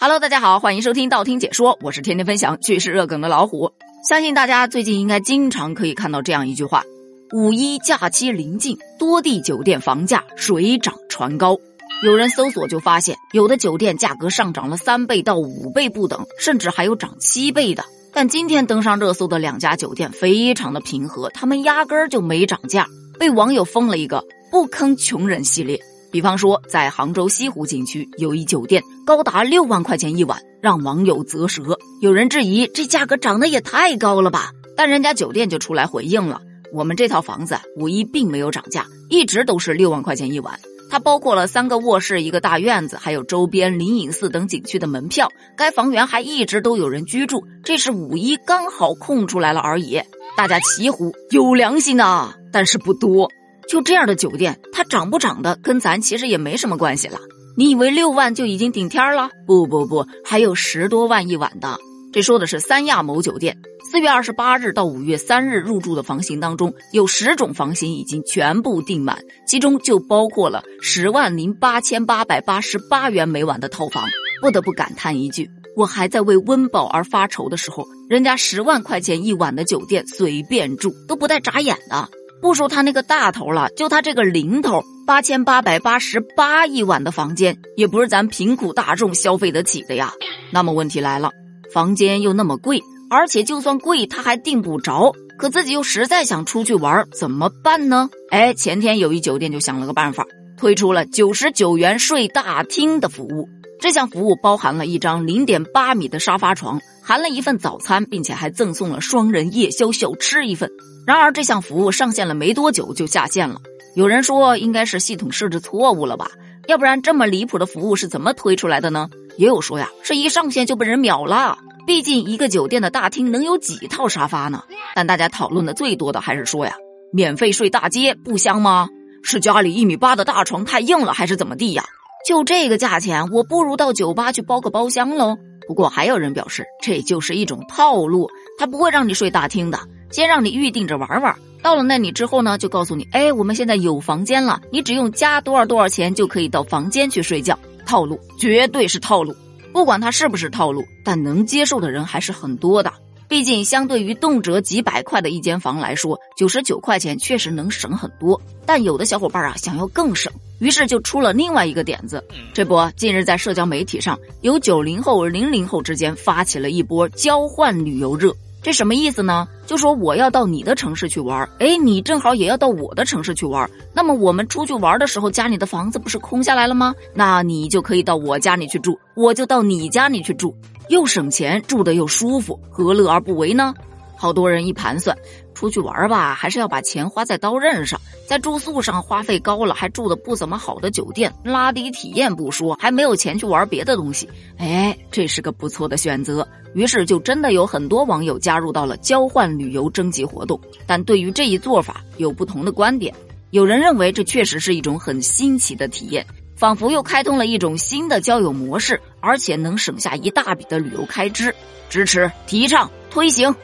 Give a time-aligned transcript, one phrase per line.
[0.00, 3.72] Hello，大家好，欢迎收听道听解说，我是天天分享趣事热梗的老虎。
[4.08, 6.84] 相信大家最近应该经常可以看到这样一句话：
[7.32, 11.58] 五一假期临近，多地酒店房价水涨船高。
[12.04, 17.84] 有人搜索就发现，有的酒店价格上涨了三倍到五倍不等，甚至还有涨七倍的。
[18.12, 22.86] 但今天登上热搜的两家酒店非常的平和，他们压根儿就没涨价，
[23.18, 25.80] 被网友封了一个“不坑穷人”系列。
[26.10, 31.78] 比方说，在杭州西湖景区有一酒店，高达六万块钱一晚，让网友啧舌。
[32.00, 34.50] 有人质疑这价格涨得也太高了吧？
[34.76, 36.40] 但人家酒店就出来回应了：
[36.72, 40.58] 我们这套房子五一并没有涨价，一直都是六万块钱一晚。
[40.90, 45.30] 它包括了三个卧室、一个大院子，还有周边灵隐寺等景区的门票。
[45.54, 50.00] 该房源还一直都有人居住，这是五一刚好空出来了而已。
[50.34, 53.30] 大家齐呼有良心呐，但是不多。
[53.68, 57.18] 就这样的酒店，它涨不涨的跟咱其实也没什么关系了。
[57.56, 59.28] 你以为六万就已经顶天了？
[59.46, 61.76] 不不不，还有十多万一晚的。
[62.10, 63.58] 这说的是三亚某酒店，
[63.90, 74.04] 四月二十八日到五月三日入住的房型当中，有十种房型已经全部订满，其中就包括了十万零八千八百八十八元每晚的套房。
[74.40, 82.08] 不得不感叹一句，我还在为温饱而发愁的时候，人家十万块钱一晚的酒店随便住都不带眨眼的。
[82.40, 90.12] 不说他那个大头了，就他这个零头，八千八百八十八一晚的房间，也不是咱贫苦大众消费得起的呀。
[90.52, 91.30] 那么问题来了，
[91.74, 98.08] 房间又那么贵，而且就算贵他还订不着，可自己又实在想出去玩，怎么办呢？
[98.30, 100.24] 哎，前天有一酒店就想了个办法，
[100.56, 103.48] 推出了九十九元睡大厅的服务。
[103.80, 110.68] 这项服务包含了一张零点八米的沙发床，含了一份早餐，并且还赠送了双人夜宵小吃一份。
[111.06, 113.60] 然而，这项服务上线了没多久就下线了。
[113.94, 116.30] 有人说应该是系统设置错误了吧？
[116.66, 119.08] 要不然这么离谱的服务是怎么推出来的呢？
[119.36, 121.56] 也有说呀，是一上线就被人秒了。
[121.86, 124.64] 毕竟一个酒店的大厅能有几套沙发呢？
[124.94, 126.74] 但大家讨论的最多的还是说呀，
[127.12, 128.88] 免费睡大街不香吗？
[129.22, 131.84] 是家里一米八的大床太硬了，还是怎么地呀？
[132.26, 135.36] 就这个价钱，我不如到酒吧去包个包厢喽。
[135.66, 139.78] 不过还有人表示，这就是一种套路，他不会让你睡大厅的。
[140.10, 147.58] 先让你预定着玩玩，到了那里之后呢，就告诉你，哎，我们现在有房间了，你只用加多少多少钱就可以到房间去睡觉。
[147.84, 149.34] 套路绝对是套路，
[149.72, 152.90] 不管它是不是套路，但能接受的人还是很多的。
[153.28, 158.40] 毕竟相对于动辄几百块的一间房来说，九十九块钱确实能省很多。
[158.64, 162.22] 但有的小伙伴啊想要更省，于是就出了另外一个点子。
[162.52, 168.34] 这不，近日在社交媒体上，有九零后、零零后之间发起了一波交换旅游热。
[168.60, 169.46] 这什么意思呢？
[169.66, 176.92] 就说我要到你的城市去玩，哎，你正好也要到我的城市去玩，那么我们出去玩的时候，家里的房子不是空下来了吗？
[177.14, 180.52] 那你就可以到我家里去住，我就到你家里去住，
[180.88, 183.72] 又省钱，住的又舒服，何乐而不为呢？
[184.18, 185.16] 好多人一盘算，
[185.54, 194.28] 出去玩吧，还是要把钱花在刀刃上，在住宿上花费高了，还住的不怎么好的酒店，拉低体验不说，还没有钱去玩别的东西。
[194.58, 196.46] 哎，这是个不错的选择。
[196.74, 200.60] 于是就真的有很多网友加入到了交换旅游征集活动。
[200.84, 203.14] 但对于这一做法，有不同的观点。
[203.50, 206.26] 有人认为这确实是一种很新奇的体验。
[206.56, 211.54] 仿佛又开通了一种新的交友模式，而且能省下一大笔的旅游开支，
[211.88, 213.54] 支持、提倡、推行。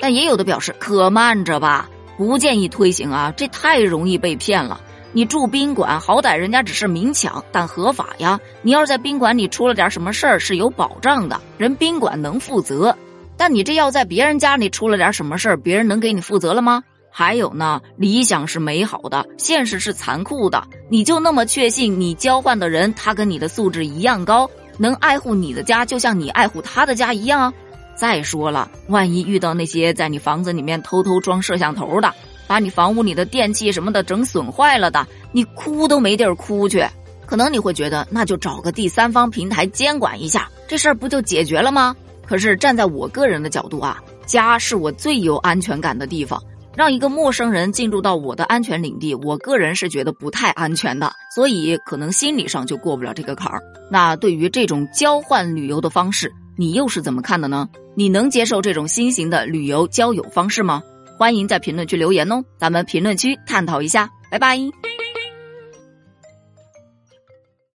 [0.00, 4.80] 但也有的表示可慢着吧，不建议推行啊，这太容易被骗了。
[5.12, 8.40] 你住宾馆，好歹人家只是明抢，但合法呀。
[8.62, 12.96] 你要是在宾馆里出了点什么事儿，是有保障的，人宾馆能负责。
[13.36, 16.82] 但你这要在别人家里出了点什么事儿，别人能给你负责了吗？
[17.10, 20.64] 还有呢，理想是美好的，现实是残酷的。
[20.88, 24.48] 你就那么确信你交换的人，他跟你的素质一样高，
[24.78, 27.52] 能爱护你的家，就像你爱护他的家一样？
[27.94, 32.12] 再说了，万一遇到那些在你房子里面偷偷装摄像头的，
[32.46, 36.84] 把你房屋里的电器什么的整损坏了的，你哭都没地儿哭去。
[37.26, 41.94] 可能你会觉得，那就找个第三方平台监管一下，这事儿不就解决了吗？
[42.26, 46.42] 可是站在我个人的角度啊，家是我最有安全感的地方。
[46.74, 53.60] 让一个陌生人进入到我的安全领地，我个人是觉得不太安全的，所以可能心理上就过不了这个坎儿。
[53.90, 57.68] 那对于这种交换旅游的方式，你又是怎么看的呢？
[57.94, 60.82] 你能接受这种新型的旅游交友方式吗？
[61.18, 64.58] 欢迎在评论区留言哦，咱们评论区探讨一下，拜拜。